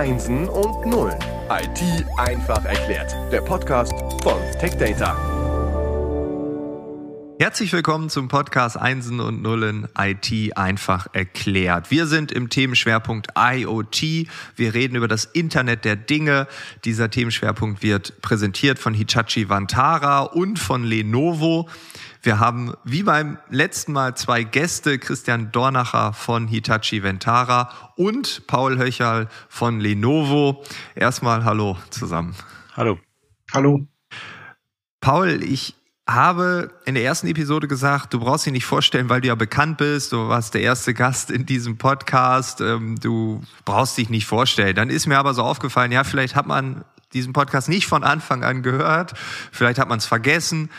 [0.00, 1.18] Einsen und Nullen.
[1.50, 3.14] IT einfach erklärt.
[3.30, 3.92] Der Podcast
[4.22, 5.29] von TechData.
[7.40, 11.90] Herzlich willkommen zum Podcast Einsen und Nullen IT einfach erklärt.
[11.90, 14.28] Wir sind im Themenschwerpunkt IoT.
[14.56, 16.46] Wir reden über das Internet der Dinge.
[16.84, 21.66] Dieser Themenschwerpunkt wird präsentiert von Hitachi Vantara und von Lenovo.
[22.20, 28.76] Wir haben wie beim letzten Mal zwei Gäste, Christian Dornacher von Hitachi Ventara und Paul
[28.76, 30.62] Höcherl von Lenovo.
[30.94, 32.34] Erstmal Hallo zusammen.
[32.76, 32.98] Hallo.
[33.50, 33.86] Hallo.
[35.00, 35.79] Paul, ich
[36.14, 39.78] habe in der ersten Episode gesagt, du brauchst dich nicht vorstellen, weil du ja bekannt
[39.78, 44.74] bist, du warst der erste Gast in diesem Podcast, ähm, du brauchst dich nicht vorstellen.
[44.74, 48.44] Dann ist mir aber so aufgefallen, ja, vielleicht hat man diesen Podcast nicht von Anfang
[48.44, 49.14] an gehört,
[49.52, 50.70] vielleicht hat man es vergessen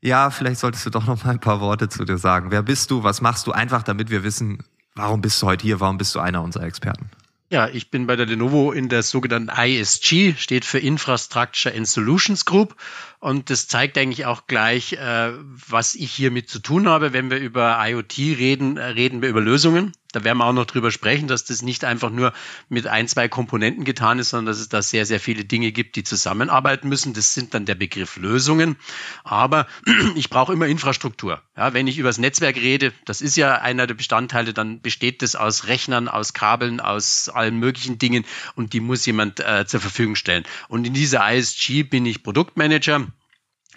[0.00, 2.50] ja, vielleicht solltest du doch noch mal ein paar Worte zu dir sagen.
[2.50, 3.02] Wer bist du?
[3.02, 3.52] Was machst du?
[3.52, 4.58] Einfach, damit wir wissen,
[4.94, 5.80] warum bist du heute hier?
[5.80, 7.10] Warum bist du einer unserer Experten?
[7.50, 12.44] Ja, ich bin bei der Lenovo in der sogenannten ISG, steht für Infrastructure and Solutions
[12.44, 12.76] Group.
[13.20, 15.32] Und das zeigt eigentlich auch gleich, äh,
[15.68, 17.14] was ich hiermit zu tun habe.
[17.14, 19.92] Wenn wir über IoT reden, äh, reden wir über Lösungen.
[20.12, 22.32] Da werden wir auch noch drüber sprechen, dass das nicht einfach nur
[22.70, 25.96] mit ein, zwei Komponenten getan ist, sondern dass es da sehr, sehr viele Dinge gibt,
[25.96, 27.12] die zusammenarbeiten müssen.
[27.12, 28.76] Das sind dann der Begriff Lösungen.
[29.22, 29.66] Aber
[30.14, 31.42] ich brauche immer Infrastruktur.
[31.56, 35.20] Ja, wenn ich über das Netzwerk rede, das ist ja einer der Bestandteile, dann besteht
[35.20, 39.80] das aus Rechnern, aus Kabeln, aus allen möglichen Dingen und die muss jemand äh, zur
[39.80, 40.44] Verfügung stellen.
[40.68, 43.08] Und in dieser ISG bin ich Produktmanager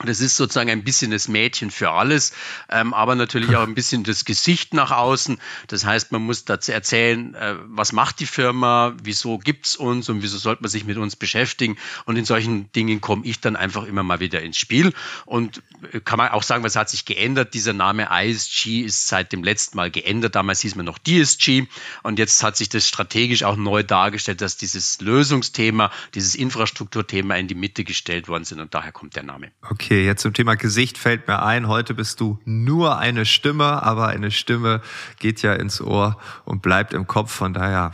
[0.06, 2.34] das ist sozusagen ein bisschen das Mädchen für alles,
[2.70, 5.38] ähm, aber natürlich auch ein bisschen das Gesicht nach außen.
[5.68, 10.22] Das heißt, man muss dazu erzählen, äh, was macht die Firma, wieso gibt's uns und
[10.22, 11.78] wieso sollte man sich mit uns beschäftigen.
[12.06, 14.94] Und in solchen Dingen komme ich dann einfach immer mal wieder ins Spiel.
[15.26, 17.54] Und äh, kann man auch sagen, was hat sich geändert?
[17.54, 20.36] Dieser Name ISG ist seit dem letzten Mal geändert.
[20.36, 21.66] Damals hieß man noch DSG.
[22.04, 27.48] Und jetzt hat sich das strategisch auch neu dargestellt, dass dieses Lösungsthema, dieses Infrastrukturthema in
[27.48, 28.60] die Mitte gestellt worden sind.
[28.60, 29.52] Und daher kommt der Name.
[29.70, 29.91] Okay.
[29.92, 34.08] Okay, jetzt zum Thema Gesicht fällt mir ein, heute bist du nur eine Stimme, aber
[34.08, 34.80] eine Stimme
[35.20, 37.92] geht ja ins Ohr und bleibt im Kopf, von daher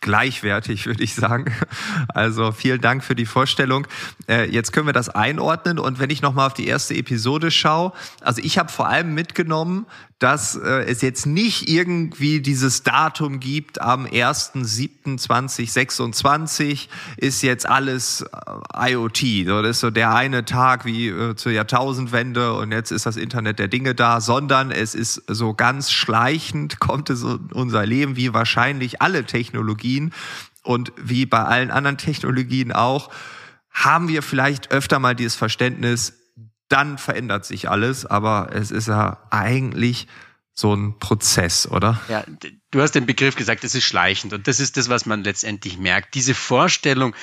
[0.00, 1.46] gleichwertig, würde ich sagen.
[2.14, 3.86] Also vielen Dank für die Vorstellung.
[4.28, 7.92] Äh, jetzt können wir das einordnen und wenn ich nochmal auf die erste Episode schaue,
[8.20, 9.86] also ich habe vor allem mitgenommen,
[10.18, 18.92] dass äh, es jetzt nicht irgendwie dieses Datum gibt, am 1.7.2026 ist jetzt alles äh,
[18.92, 19.46] IoT.
[19.46, 23.68] Das ist so der eine Tag wie zur Jahrtausendwende und jetzt ist das Internet der
[23.68, 29.02] Dinge da, sondern es ist so ganz schleichend, kommt es in unser Leben, wie wahrscheinlich
[29.02, 29.87] alle Technologien
[30.62, 33.10] und wie bei allen anderen Technologien auch,
[33.70, 36.14] haben wir vielleicht öfter mal dieses Verständnis,
[36.68, 40.06] dann verändert sich alles, aber es ist ja eigentlich
[40.52, 42.00] so ein Prozess, oder?
[42.08, 42.24] Ja,
[42.72, 45.78] du hast den Begriff gesagt, es ist schleichend und das ist das, was man letztendlich
[45.78, 46.14] merkt.
[46.14, 47.14] Diese Vorstellung,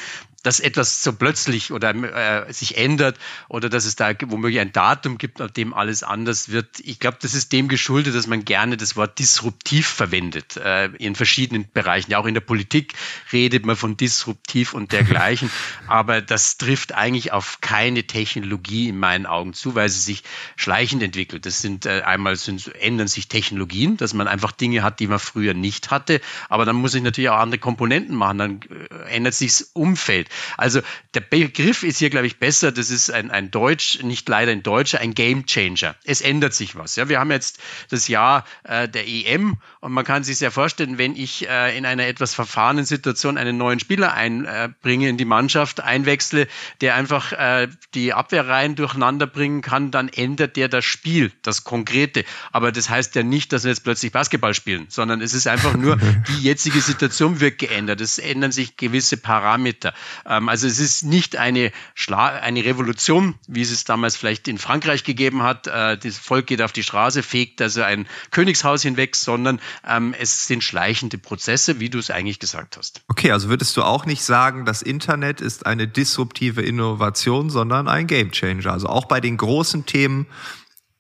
[0.46, 3.18] dass etwas so plötzlich oder äh, sich ändert
[3.48, 6.80] oder dass es da womöglich ein Datum gibt, an dem alles anders wird.
[6.84, 11.16] Ich glaube, das ist dem geschuldet, dass man gerne das Wort disruptiv verwendet äh, in
[11.16, 12.12] verschiedenen Bereichen.
[12.12, 12.94] Ja, auch in der Politik
[13.34, 15.50] redet man von disruptiv und dergleichen.
[15.88, 20.22] Aber das trifft eigentlich auf keine Technologie in meinen Augen zu, weil sie sich
[20.58, 21.48] schleichend entwickelt.
[21.48, 25.18] Das sind äh, einmal sind, ändern sich Technologien, dass man einfach Dinge hat, die man
[25.18, 26.22] früher nicht hatte.
[26.50, 28.38] Aber dann muss ich natürlich auch andere Komponenten machen.
[28.38, 30.30] Dann äh, ändert sich das Umfeld.
[30.58, 30.82] Also
[31.14, 32.72] der Begriff ist hier, glaube ich, besser.
[32.72, 35.96] Das ist ein, ein Deutsch, nicht leider ein Deutscher, ein Game Changer.
[36.04, 36.96] Es ändert sich was.
[36.96, 37.60] Ja, wir haben jetzt
[37.90, 41.86] das Jahr äh, der EM und man kann sich sehr vorstellen, wenn ich äh, in
[41.86, 46.48] einer etwas verfahrenen Situation einen neuen Spieler einbringe in die Mannschaft, einwechsle,
[46.82, 52.26] der einfach äh, die Abwehrreihen durcheinander bringen kann, dann ändert der das Spiel, das Konkrete.
[52.52, 55.76] Aber das heißt ja nicht, dass wir jetzt plötzlich Basketball spielen, sondern es ist einfach
[55.76, 55.98] nur,
[56.28, 58.02] die jetzige Situation wird geändert.
[58.02, 59.94] Es ändern sich gewisse Parameter.
[60.26, 64.58] Ähm, also es ist nicht eine, Schla eine Revolution, wie es es damals vielleicht in
[64.58, 65.68] Frankreich gegeben hat.
[65.68, 70.48] Äh, das Volk geht auf die Straße, fegt also ein Königshaus hinweg, sondern ähm, es
[70.48, 73.02] sind schleichende Prozesse, wie du es eigentlich gesagt hast.
[73.08, 78.08] Okay, also würdest du auch nicht sagen, das Internet ist eine disruptive Innovation, sondern ein
[78.08, 78.72] Gamechanger.
[78.72, 80.28] Also auch bei den großen Themen,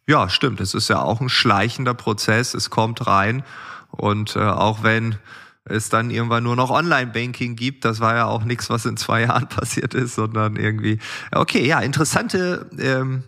[0.07, 3.43] ja, stimmt, es ist ja auch ein schleichender Prozess, es kommt rein
[3.89, 5.17] und äh, auch wenn
[5.65, 7.85] es dann irgendwann nur noch Online-Banking gibt.
[7.85, 10.99] Das war ja auch nichts, was in zwei Jahren passiert ist, sondern irgendwie,
[11.31, 13.23] okay, ja, interessante ähm,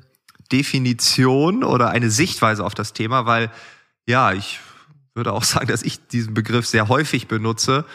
[0.51, 3.51] Definition oder eine Sichtweise auf das Thema, weil
[4.05, 4.59] ja, ich
[5.13, 7.85] würde auch sagen, dass ich diesen Begriff sehr häufig benutze.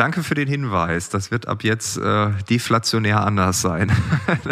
[0.00, 1.10] Danke für den Hinweis.
[1.10, 3.92] Das wird ab jetzt äh, deflationär anders sein.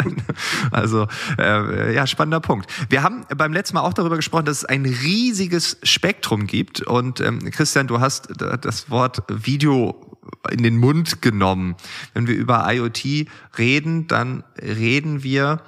[0.71, 1.07] also
[1.39, 2.71] äh, ja, spannender Punkt.
[2.87, 6.83] Wir haben beim letzten Mal auch darüber gesprochen, dass es ein riesiges Spektrum gibt.
[6.83, 10.19] Und ähm, Christian, du hast das Wort Video
[10.51, 11.75] in den Mund genommen.
[12.13, 15.63] Wenn wir über IoT reden, dann reden wir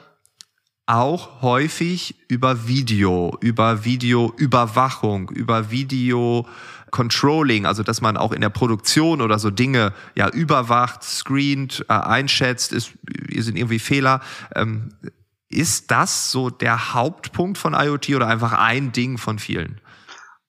[0.86, 6.46] auch häufig über Video, über Videoüberwachung, über Video
[6.92, 11.94] Controlling, also dass man auch in der Produktion oder so Dinge ja überwacht, screent, äh,
[11.94, 12.92] einschätzt, ist,
[13.36, 14.22] sind irgendwie Fehler.
[14.56, 14.94] Ähm,
[15.50, 19.82] ist das so der Hauptpunkt von IoT oder einfach ein Ding von vielen?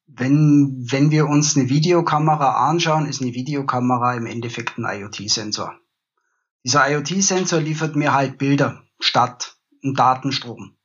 [0.07, 5.75] Wenn, wenn wir uns eine Videokamera anschauen, ist eine Videokamera im Endeffekt ein IoT-Sensor.
[6.65, 10.77] Dieser IoT-Sensor liefert mir halt Bilder statt einen Datenstrom.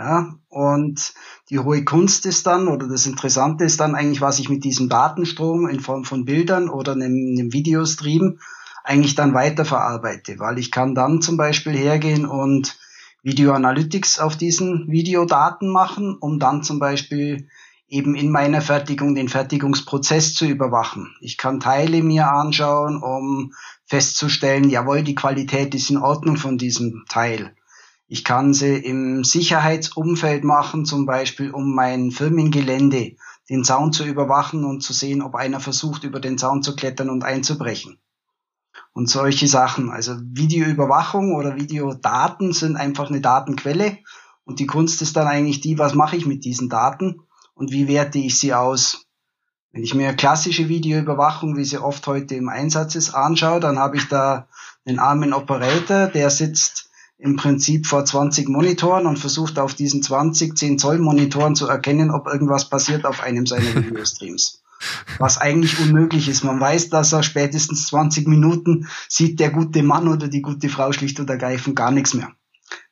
[0.00, 1.12] Ja, und
[1.50, 4.88] die hohe Kunst ist dann, oder das Interessante ist dann eigentlich, was ich mit diesem
[4.88, 8.38] Datenstrom in Form von Bildern oder einem, einem Videostream
[8.82, 12.78] eigentlich dann weiterverarbeite, weil ich kann dann zum Beispiel hergehen und
[13.22, 17.48] Video Analytics auf diesen Videodaten machen, um dann zum Beispiel
[17.86, 21.14] eben in meiner Fertigung den Fertigungsprozess zu überwachen.
[21.20, 23.52] Ich kann Teile mir anschauen, um
[23.84, 27.54] festzustellen, jawohl, die Qualität ist in Ordnung von diesem Teil.
[28.12, 33.14] Ich kann sie im Sicherheitsumfeld machen, zum Beispiel um mein Firmengelände,
[33.48, 37.08] den Zaun zu überwachen und zu sehen, ob einer versucht, über den Zaun zu klettern
[37.08, 38.00] und einzubrechen
[38.92, 39.90] und solche Sachen.
[39.90, 43.98] Also Videoüberwachung oder Videodaten sind einfach eine Datenquelle
[44.42, 47.20] und die Kunst ist dann eigentlich die, was mache ich mit diesen Daten
[47.54, 49.06] und wie werte ich sie aus.
[49.70, 53.98] Wenn ich mir klassische Videoüberwachung, wie sie oft heute im Einsatz ist, anschaue, dann habe
[53.98, 54.48] ich da
[54.84, 56.89] einen armen Operator, der sitzt
[57.20, 62.10] im Prinzip vor 20 Monitoren und versucht auf diesen 20, 10 Zoll Monitoren zu erkennen,
[62.10, 64.60] ob irgendwas passiert auf einem seiner Videostreams
[65.18, 66.44] was eigentlich unmöglich ist.
[66.44, 70.92] Man weiß, dass er spätestens 20 Minuten sieht der gute Mann oder die gute Frau
[70.92, 72.32] schlicht und ergreifend gar nichts mehr.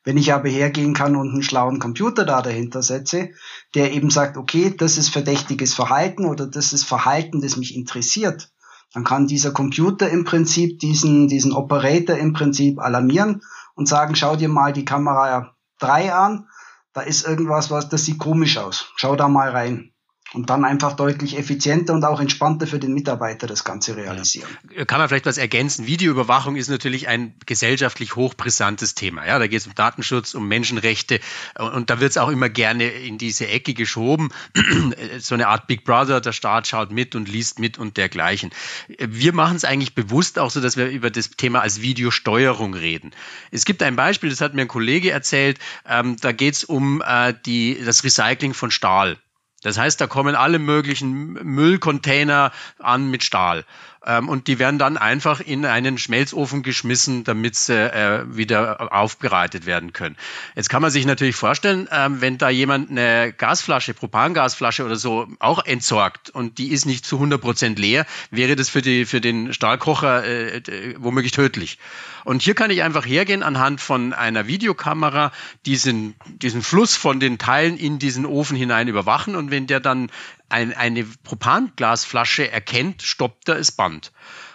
[0.03, 3.29] Wenn ich aber hergehen kann und einen schlauen Computer da dahinter setze,
[3.75, 8.51] der eben sagt, okay, das ist verdächtiges Verhalten oder das ist Verhalten, das mich interessiert,
[8.93, 13.41] dann kann dieser Computer im Prinzip diesen, diesen Operator im Prinzip alarmieren
[13.79, 16.49] und sagen, schau dir mal die Kamera 3 an,
[16.91, 18.91] da ist irgendwas, was, das sieht komisch aus.
[18.97, 19.93] Schau da mal rein
[20.33, 24.49] und dann einfach deutlich effizienter und auch entspannter für den Mitarbeiter das Ganze realisieren.
[24.75, 24.85] Ja.
[24.85, 25.87] Kann man vielleicht was ergänzen?
[25.87, 29.25] Videoüberwachung ist natürlich ein gesellschaftlich hochbrisantes Thema.
[29.25, 31.19] Ja, da geht es um Datenschutz, um Menschenrechte
[31.57, 34.29] und da wird es auch immer gerne in diese Ecke geschoben.
[35.19, 38.51] so eine Art Big Brother, der Staat schaut mit und liest mit und dergleichen.
[38.99, 43.11] Wir machen es eigentlich bewusst auch so, dass wir über das Thema als Videosteuerung reden.
[43.51, 47.01] Es gibt ein Beispiel, das hat mir ein Kollege erzählt, ähm, da geht es um
[47.05, 49.17] äh, die, das Recycling von Stahl.
[49.61, 53.65] Das heißt, da kommen alle möglichen Müllcontainer an mit Stahl.
[54.09, 59.67] Ähm, und die werden dann einfach in einen Schmelzofen geschmissen, damit sie äh, wieder aufbereitet
[59.67, 60.17] werden können.
[60.55, 65.27] Jetzt kann man sich natürlich vorstellen, ähm, wenn da jemand eine Gasflasche, Propangasflasche oder so
[65.37, 69.21] auch entsorgt und die ist nicht zu 100 Prozent leer, wäre das für, die, für
[69.21, 71.77] den Stahlkocher äh, womöglich tödlich.
[72.25, 75.31] Und hier kann ich einfach hergehen anhand von einer Videokamera
[75.65, 80.09] diesen, diesen Fluss von den Teilen in diesen Ofen hinein überwachen und wenn der dann
[80.49, 84.11] ein, eine Propanglasflasche erkennt, stoppt er das Band.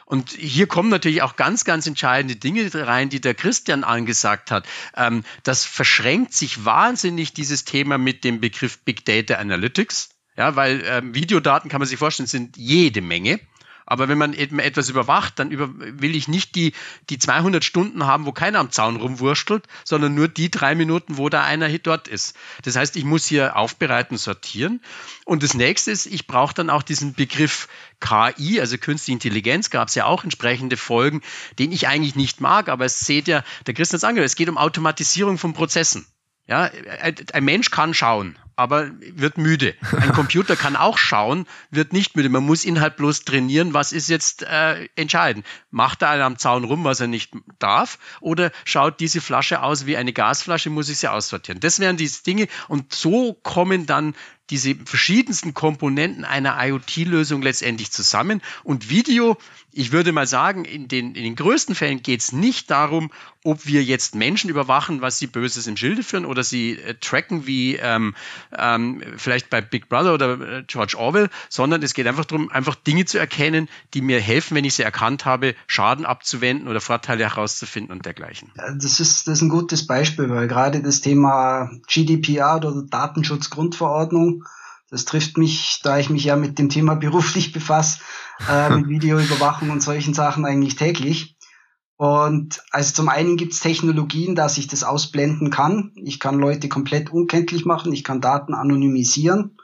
[0.06, 4.66] Und hier kommen natürlich auch ganz, ganz entscheidende Dinge rein, die der Christian angesagt hat.
[4.96, 10.10] Ähm, das verschränkt sich wahnsinnig, dieses Thema mit dem Begriff Big Data Analytics.
[10.36, 13.40] Ja, weil ähm, Videodaten kann man sich vorstellen, sind jede Menge.
[13.86, 16.72] Aber wenn man etwas überwacht, dann über, will ich nicht die,
[17.10, 21.28] die 200 Stunden haben, wo keiner am Zaun rumwurstelt, sondern nur die drei Minuten, wo
[21.28, 22.36] da einer dort ist.
[22.62, 24.80] Das heißt, ich muss hier aufbereiten, sortieren.
[25.24, 27.68] Und das nächste ist, ich brauche dann auch diesen Begriff
[28.00, 31.22] KI, also Künstliche Intelligenz, gab es ja auch entsprechende Folgen,
[31.58, 34.58] den ich eigentlich nicht mag, aber es seht ja, der Christian angehört, es geht um
[34.58, 36.06] Automatisierung von Prozessen.
[36.46, 36.70] Ja,
[37.32, 39.74] ein Mensch kann schauen, aber wird müde.
[40.00, 42.28] Ein Computer kann auch schauen, wird nicht müde.
[42.28, 45.46] Man muss ihn halt bloß trainieren, was ist jetzt äh, entscheidend.
[45.70, 49.86] Macht er einen am Zaun rum, was er nicht darf, oder schaut diese Flasche aus
[49.86, 51.60] wie eine Gasflasche, muss ich sie aussortieren.
[51.60, 54.14] Das wären diese Dinge und so kommen dann
[54.50, 58.42] diese verschiedensten Komponenten einer IoT-Lösung letztendlich zusammen.
[58.62, 59.38] Und Video,
[59.72, 63.10] ich würde mal sagen, in den, in den größten Fällen geht es nicht darum,
[63.42, 67.46] ob wir jetzt Menschen überwachen, was sie Böses im Schilde führen oder sie äh, tracken
[67.46, 68.14] wie ähm,
[68.56, 72.74] ähm, vielleicht bei Big Brother oder äh, George Orwell, sondern es geht einfach darum, einfach
[72.74, 77.24] Dinge zu erkennen, die mir helfen, wenn ich sie erkannt habe, Schaden abzuwenden oder Vorteile
[77.24, 78.50] herauszufinden und dergleichen.
[78.78, 84.33] Das ist, das ist ein gutes Beispiel, weil gerade das Thema GDPR oder Datenschutzgrundverordnung,
[84.94, 87.98] das trifft mich, da ich mich ja mit dem Thema beruflich befasse,
[88.48, 91.36] äh, mit Videoüberwachung und solchen Sachen eigentlich täglich.
[91.96, 95.90] Und also zum einen gibt es Technologien, dass ich das ausblenden kann.
[95.96, 99.56] Ich kann Leute komplett unkenntlich machen, ich kann Daten anonymisieren.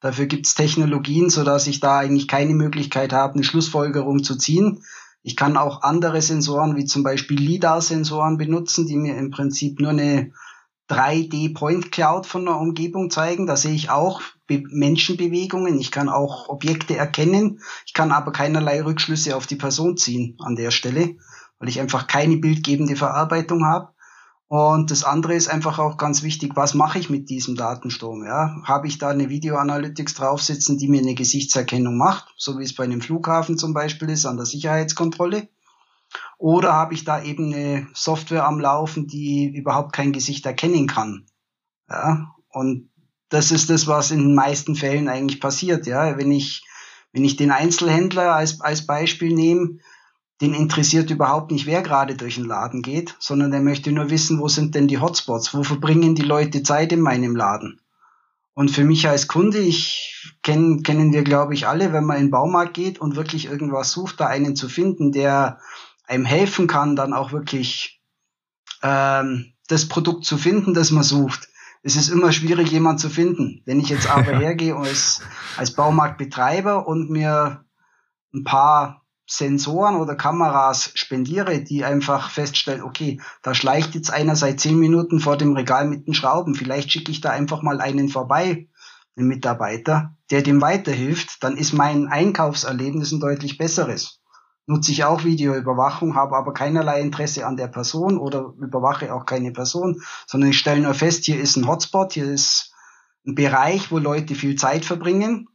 [0.00, 4.36] Dafür gibt es Technologien, so dass ich da eigentlich keine Möglichkeit habe, eine Schlussfolgerung zu
[4.36, 4.82] ziehen.
[5.22, 9.90] Ich kann auch andere Sensoren, wie zum Beispiel LIDAR-Sensoren benutzen, die mir im Prinzip nur
[9.90, 10.32] eine
[10.88, 13.46] 3D-Point Cloud von der Umgebung zeigen.
[13.46, 15.78] Da sehe ich auch Be Menschenbewegungen.
[15.78, 17.60] Ich kann auch Objekte erkennen.
[17.86, 21.16] Ich kann aber keinerlei Rückschlüsse auf die Person ziehen an der Stelle,
[21.60, 23.90] weil ich einfach keine bildgebende Verarbeitung habe.
[24.48, 28.24] Und das andere ist einfach auch ganz wichtig, was mache ich mit diesem Datensturm?
[28.24, 28.56] Ja?
[28.64, 32.74] Habe ich da eine Video Analytics draufsitzen, die mir eine Gesichtserkennung macht, so wie es
[32.74, 35.48] bei einem Flughafen zum Beispiel ist, an der Sicherheitskontrolle?
[36.38, 41.26] Oder habe ich da eben eine Software am Laufen, die überhaupt kein Gesicht erkennen kann?
[41.90, 42.34] Ja?
[42.48, 42.88] Und
[43.28, 45.86] das ist das, was in den meisten Fällen eigentlich passiert.
[45.86, 46.16] Ja?
[46.16, 46.64] Wenn ich,
[47.12, 49.78] wenn ich den Einzelhändler als, als Beispiel nehme,
[50.40, 54.38] den interessiert überhaupt nicht, wer gerade durch den Laden geht, sondern der möchte nur wissen,
[54.38, 57.80] wo sind denn die Hotspots, wo verbringen die Leute Zeit in meinem Laden.
[58.54, 62.24] Und für mich als Kunde, ich kenn, kennen wir, glaube ich, alle, wenn man in
[62.24, 65.60] den Baumarkt geht und wirklich irgendwas sucht, da einen zu finden, der
[66.06, 68.00] einem helfen kann, dann auch wirklich
[68.82, 71.48] ähm, das Produkt zu finden, das man sucht.
[71.82, 73.62] Es ist immer schwierig, jemand zu finden.
[73.64, 75.22] Wenn ich jetzt aber hergehe als,
[75.56, 77.64] als Baumarktbetreiber und mir
[78.34, 84.58] ein paar Sensoren oder Kameras spendiere, die einfach feststellen, okay, da schleicht jetzt einer seit
[84.58, 86.54] zehn Minuten vor dem Regal mit den Schrauben.
[86.54, 88.68] Vielleicht schicke ich da einfach mal einen vorbei,
[89.16, 91.42] einen Mitarbeiter, der dem weiterhilft.
[91.42, 94.20] Dann ist mein Einkaufserlebnis ein deutlich besseres.
[94.68, 99.50] Nutze ich auch Videoüberwachung, habe aber keinerlei Interesse an der Person oder überwache auch keine
[99.50, 102.74] Person, sondern ich stelle nur fest, hier ist ein Hotspot, hier ist
[103.26, 105.48] ein Bereich, wo Leute viel Zeit verbringen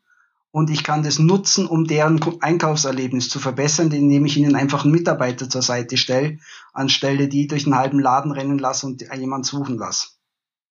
[0.49, 4.93] und ich kann das nutzen, um deren Einkaufserlebnis zu verbessern, indem ich ihnen einfach einen
[4.93, 6.39] Mitarbeiter zur Seite stelle,
[6.73, 10.07] anstelle die durch einen halben Laden rennen lasse und jemand suchen lasse.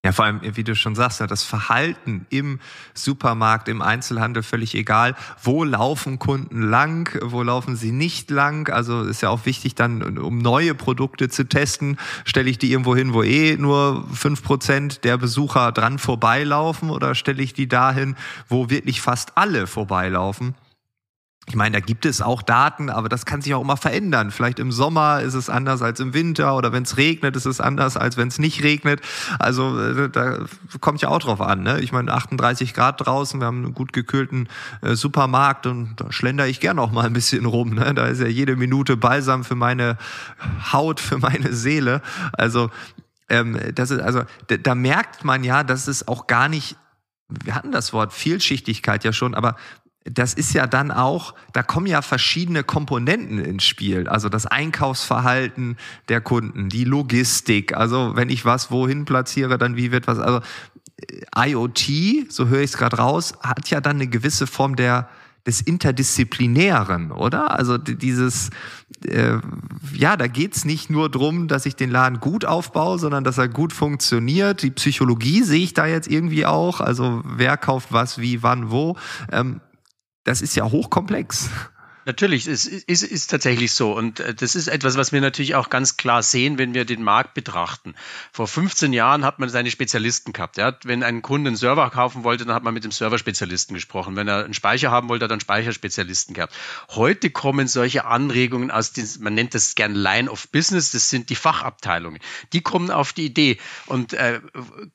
[0.04, 2.58] Ja, vor allem, wie du schon sagst, das Verhalten im
[2.92, 5.14] Supermarkt, im Einzelhandel völlig egal.
[5.40, 7.16] Wo laufen Kunden lang?
[7.22, 8.68] Wo laufen sie nicht lang?
[8.68, 12.96] Also ist ja auch wichtig dann, um neue Produkte zu testen, stelle ich die irgendwo
[12.96, 18.16] hin, wo eh nur fünf Prozent der Besucher dran vorbeilaufen oder stelle ich die dahin,
[18.48, 20.56] wo wirklich fast alle vorbeilaufen?
[21.46, 24.30] Ich meine, da gibt es auch Daten, aber das kann sich auch immer verändern.
[24.30, 27.60] Vielleicht im Sommer ist es anders als im Winter oder wenn es regnet, ist es
[27.60, 29.00] anders als wenn es nicht regnet.
[29.40, 30.44] Also äh, da
[30.80, 31.64] kommt ja auch drauf an.
[31.64, 31.80] Ne?
[31.80, 34.48] Ich meine, 38 Grad draußen, wir haben einen gut gekühlten
[34.82, 37.74] äh, Supermarkt und da schlender ich gern auch mal ein bisschen rum.
[37.74, 37.92] Ne?
[37.92, 39.98] Da ist ja jede Minute Balsam für meine
[40.72, 42.02] Haut, für meine Seele.
[42.34, 42.70] Also
[43.28, 46.76] ähm, das ist also da, da merkt man ja, dass es auch gar nicht
[47.44, 49.56] wir hatten das Wort Vielschichtigkeit ja schon, aber
[50.04, 54.08] das ist ja dann auch, da kommen ja verschiedene Komponenten ins Spiel.
[54.08, 55.76] Also das Einkaufsverhalten
[56.08, 57.76] der Kunden, die Logistik.
[57.76, 60.18] Also wenn ich was wohin platziere, dann wie wird was.
[60.18, 60.40] Also
[61.36, 65.08] äh, IoT, so höre ich es gerade raus, hat ja dann eine gewisse Form der
[65.46, 67.58] des Interdisziplinären, oder?
[67.58, 68.50] Also dieses,
[69.04, 69.38] äh,
[69.92, 73.48] ja, da geht's nicht nur drum, dass ich den Laden gut aufbaue, sondern dass er
[73.48, 74.62] gut funktioniert.
[74.62, 76.80] Die Psychologie sehe ich da jetzt irgendwie auch.
[76.80, 78.96] Also wer kauft was, wie, wann, wo.
[79.32, 79.60] Ähm,
[80.24, 81.50] das ist ja hochkomplex.
[82.04, 83.96] Natürlich, es ist, ist, ist tatsächlich so.
[83.96, 87.02] Und äh, das ist etwas, was wir natürlich auch ganz klar sehen, wenn wir den
[87.02, 87.94] Markt betrachten.
[88.32, 90.56] Vor 15 Jahren hat man seine Spezialisten gehabt.
[90.56, 90.76] Ja?
[90.84, 94.16] Wenn ein Kunde einen Server kaufen wollte, dann hat man mit dem Serverspezialisten gesprochen.
[94.16, 96.54] Wenn er einen Speicher haben wollte, hat er einen Speicherspezialisten gehabt.
[96.88, 101.30] Heute kommen solche Anregungen aus den, man nennt das gern Line of Business, das sind
[101.30, 102.20] die Fachabteilungen.
[102.52, 103.58] Die kommen auf die Idee.
[103.86, 104.40] Und äh,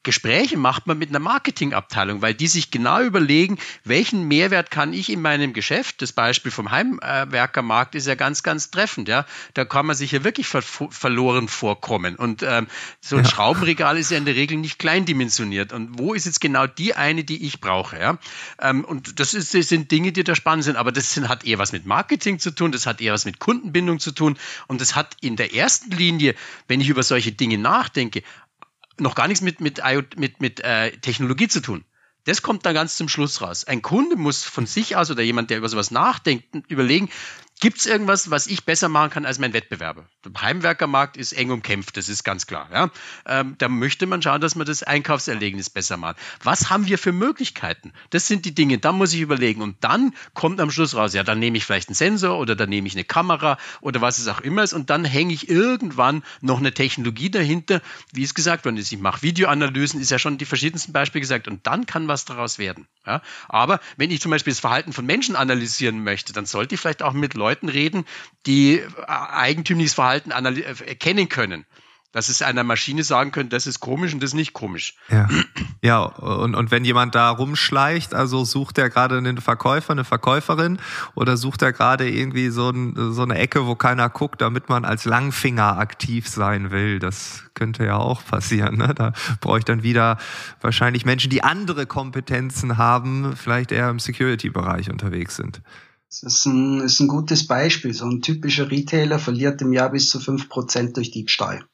[0.03, 5.09] Gespräche macht man mit einer Marketingabteilung, weil die sich genau überlegen, welchen Mehrwert kann ich
[5.09, 9.07] in meinem Geschäft, das Beispiel vom Heim Heimwerkermarkt ist ja ganz, ganz treffend.
[9.07, 12.15] Ja, da kann man sich ja wirklich ver verloren vorkommen.
[12.15, 12.67] Und ähm,
[13.01, 13.29] so ein ja.
[13.29, 15.73] Schraubenregal ist ja in der Regel nicht kleindimensioniert.
[15.73, 17.99] Und wo ist jetzt genau die eine, die ich brauche?
[17.99, 18.17] Ja,
[18.61, 20.75] ähm, und das, ist, das sind Dinge, die da spannend sind.
[20.75, 22.71] Aber das sind, hat eher was mit Marketing zu tun.
[22.71, 24.37] Das hat eher was mit Kundenbindung zu tun.
[24.67, 26.35] Und das hat in der ersten Linie,
[26.67, 28.23] wenn ich über solche Dinge nachdenke,
[28.99, 29.81] noch gar nichts mit, mit,
[30.17, 31.83] mit, mit äh, Technologie zu tun.
[32.27, 33.63] Das kommt dann ganz zum Schluss raus.
[33.63, 37.09] Ein Kunde muss von sich aus oder jemand, der über sowas nachdenkt, überlegen,
[37.59, 40.05] Gibt es irgendwas, was ich besser machen kann als mein Wettbewerber?
[40.23, 42.69] Der Heimwerkermarkt ist eng umkämpft, das ist ganz klar.
[42.71, 42.91] Ja?
[43.25, 46.17] Ähm, da möchte man schauen, dass man das Einkaufserlebnis besser macht.
[46.43, 47.93] Was haben wir für Möglichkeiten?
[48.11, 49.63] Das sind die Dinge, da muss ich überlegen.
[49.63, 52.69] Und dann kommt am Schluss raus, ja, dann nehme ich vielleicht einen Sensor oder dann
[52.69, 54.73] nehme ich eine Kamera oder was es auch immer ist.
[54.73, 57.81] Und dann hänge ich irgendwann noch eine Technologie dahinter.
[58.13, 61.47] Wie es gesagt worden ist, ich mache Videoanalysen, ist ja schon die verschiedensten Beispiele gesagt.
[61.47, 62.87] Und dann kann was daraus werden.
[63.03, 63.23] Ja?
[63.49, 67.01] Aber wenn ich zum Beispiel das Verhalten von Menschen analysieren möchte, dann sollte ich vielleicht
[67.01, 68.05] auch mit Leuten Leuten reden,
[68.45, 71.65] die äh, eigentümliches Verhalten erkennen können.
[72.13, 74.95] dass es einer Maschine sagen könnte, das ist komisch und das ist nicht komisch.
[75.09, 75.27] Ja,
[75.83, 80.79] ja und, und wenn jemand da rumschleicht, also sucht er gerade einen Verkäufer, eine Verkäuferin
[81.15, 84.83] oder sucht er gerade irgendwie so, ein, so eine Ecke, wo keiner guckt, damit man
[84.83, 86.97] als Langfinger aktiv sein will.
[86.99, 88.77] Das könnte ja auch passieren.
[88.77, 88.93] Ne?
[88.95, 90.17] Da brauche ich dann wieder
[90.61, 95.61] wahrscheinlich Menschen, die andere Kompetenzen haben, vielleicht eher im Security-Bereich unterwegs sind.
[96.09, 97.93] Das ist ein, ist ein gutes Beispiel.
[97.93, 101.65] So ein typischer Retailer verliert im Jahr bis zu fünf Prozent durch Diebstahl.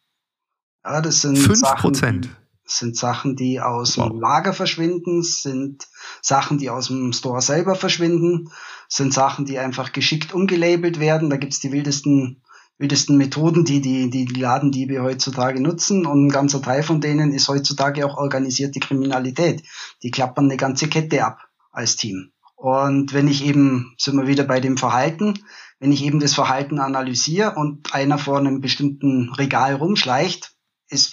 [0.84, 1.56] Ja, das sind 5%.
[1.56, 2.36] Sachen,
[2.66, 4.10] sind Sachen, die aus wow.
[4.10, 5.88] dem Lager verschwinden, sind
[6.22, 8.50] Sachen, die aus dem Store selber verschwinden,
[8.88, 11.30] sind Sachen, die einfach geschickt umgelabelt werden.
[11.30, 12.42] Da gibt's die wildesten,
[12.78, 16.06] wildesten Methoden, die die, die Ladendiebe heutzutage nutzen.
[16.06, 19.64] Und ein ganzer Teil von denen ist heutzutage auch organisierte Kriminalität.
[20.02, 21.40] Die klappern eine ganze Kette ab
[21.72, 22.32] als Team.
[22.64, 25.44] Und wenn ich eben, sind wir wieder bei dem Verhalten,
[25.82, 30.56] wenn ich eben das Verhalten analysiere und einer vor einem bestimmten Regal rumschleicht,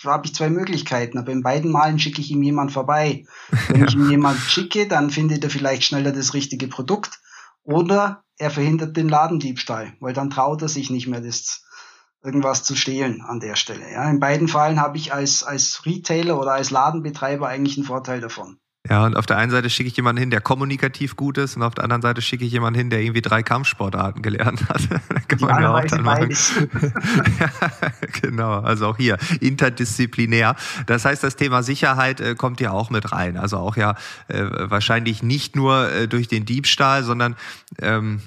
[0.04, 3.25] habe ich zwei Möglichkeiten, aber in beiden Malen schicke ich ihm jemand vorbei.
[3.66, 3.88] Wenn ja.
[3.88, 7.19] ich ihm jemand schicke, dann findet er vielleicht schneller das richtige Produkt
[7.64, 11.64] oder er verhindert den Ladendiebstahl, weil dann traut er sich nicht mehr, das
[12.23, 13.90] irgendwas zu stehlen an der Stelle.
[13.90, 18.21] Ja, in beiden Fällen habe ich als, als Retailer oder als Ladenbetreiber eigentlich einen Vorteil
[18.21, 18.61] davon.
[18.88, 21.62] Ja, und auf der einen Seite schicke ich jemanden hin, der kommunikativ gut ist, und
[21.62, 24.80] auf der anderen Seite schicke ich jemanden hin, der irgendwie drei Kampfsportarten gelernt hat.
[25.28, 26.30] kann man ja auch dann machen.
[27.40, 27.50] ja,
[28.22, 30.56] genau, also auch hier interdisziplinär.
[30.87, 33.37] Das heißt, das Thema Sicherheit äh, kommt ja auch mit rein.
[33.37, 33.96] Also auch ja
[34.28, 37.37] äh, wahrscheinlich nicht nur äh, durch den Diebstahl, sondern
[37.82, 38.22] ähm,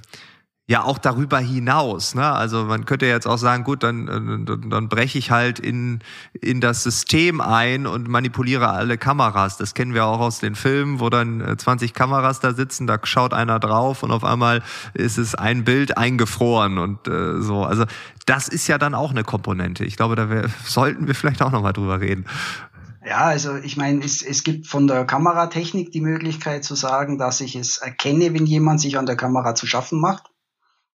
[0.66, 2.16] ja auch darüber hinaus.
[2.16, 2.24] Ne?
[2.26, 6.00] Also man könnte jetzt auch sagen, gut, dann, dann, dann breche ich halt in,
[6.40, 9.58] in das System ein und manipuliere alle Kameras.
[9.58, 12.98] Das kennen wir auch aus den Filmen, wo dann 20 äh, Kameras da sitzen, da
[13.04, 17.64] schaut einer drauf und auf einmal ist es ein Bild eingefroren und äh, so.
[17.64, 17.84] Also
[18.26, 19.84] das ist ja dann auch eine Komponente.
[19.84, 22.26] Ich glaube, da wär, sollten wir vielleicht auch nochmal drüber reden.
[23.06, 27.42] Ja, also ich meine, es, es gibt von der Kameratechnik die Möglichkeit zu sagen, dass
[27.42, 30.33] ich es erkenne, wenn jemand sich an der Kamera zu schaffen macht.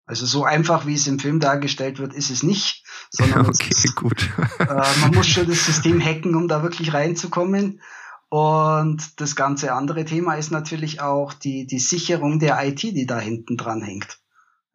[0.06, 3.96] Also so einfach, wie es im Film dargestellt wird, ist es nicht, sondern okay, ist,
[3.96, 4.30] gut.
[4.60, 7.80] äh, man muss schon das System hacken, um da wirklich reinzukommen.
[8.28, 13.18] Und das ganze andere Thema ist natürlich auch die, die Sicherung der IT, die da
[13.18, 14.18] hinten dran hängt.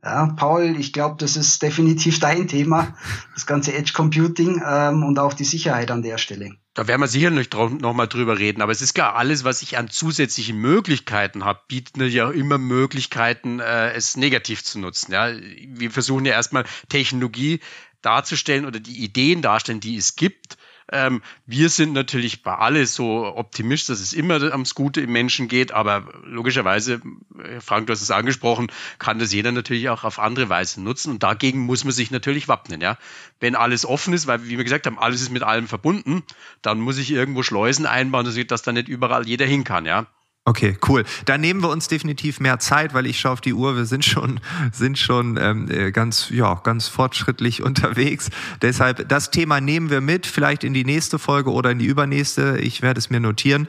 [0.03, 2.95] Ja, Paul, ich glaube, das ist definitiv dein Thema,
[3.35, 6.55] das ganze Edge Computing ähm, und auch die Sicherheit an der Stelle.
[6.73, 9.61] Da werden wir sicher nicht noch mal drüber reden, aber es ist klar, alles, was
[9.61, 15.11] ich an zusätzlichen Möglichkeiten habe, bietet ja immer Möglichkeiten, äh, es negativ zu nutzen.
[15.11, 15.29] Ja?
[15.67, 17.59] Wir versuchen ja erstmal Technologie
[18.01, 20.57] darzustellen oder die Ideen darstellen, die es gibt
[20.91, 25.47] ähm, wir sind natürlich bei alle so optimistisch, dass es immer ums Gute im Menschen
[25.47, 27.01] geht, aber logischerweise,
[27.41, 31.11] äh, Frank, du hast es angesprochen, kann das jeder natürlich auch auf andere Weise nutzen
[31.11, 32.81] und dagegen muss man sich natürlich wappnen.
[32.81, 32.97] Ja?
[33.39, 36.23] Wenn alles offen ist, weil wie wir gesagt haben, alles ist mit allem verbunden,
[36.61, 39.85] dann muss ich irgendwo Schleusen einbauen, dass da nicht überall jeder hin kann.
[39.85, 40.07] Ja?
[40.43, 41.03] Okay, cool.
[41.25, 43.75] Da nehmen wir uns definitiv mehr Zeit, weil ich schaue auf die Uhr.
[43.75, 44.39] Wir sind schon,
[44.71, 48.29] sind schon ähm, äh, ganz, ja, ganz fortschrittlich unterwegs.
[48.61, 52.57] Deshalb das Thema nehmen wir mit, vielleicht in die nächste Folge oder in die übernächste.
[52.59, 53.67] Ich werde es mir notieren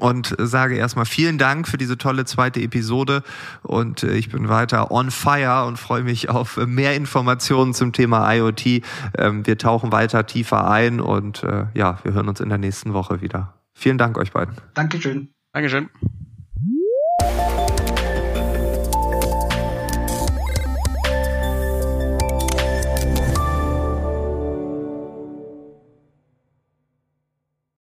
[0.00, 3.22] und sage erstmal vielen Dank für diese tolle zweite Episode
[3.62, 8.32] und äh, ich bin weiter on fire und freue mich auf mehr Informationen zum Thema
[8.32, 8.82] IoT.
[9.16, 12.94] Ähm, wir tauchen weiter tiefer ein und äh, ja, wir hören uns in der nächsten
[12.94, 13.54] Woche wieder.
[13.74, 14.56] Vielen Dank euch beiden.
[14.74, 15.28] Dankeschön.
[15.52, 15.90] Dankeschön.